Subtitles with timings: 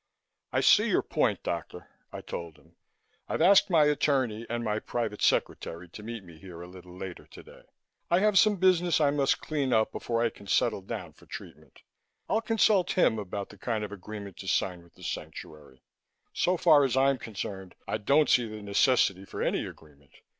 [0.51, 2.75] "I see your point, doctor," I told him.
[3.29, 7.27] "I've asked my attorney and my private secretary to meet me here a little later
[7.27, 7.61] today.
[8.09, 11.83] I have some business I must clean up before I can settle down for treatment.
[12.27, 15.83] I'll consult him about the kind of agreement to sign with the Sanctuary.
[16.33, 20.13] So far as I'm concerned, I don't see the necessity for any agreement.